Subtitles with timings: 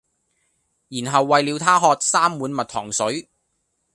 [0.87, 3.29] 然後餵了她喝三碗蜜糖水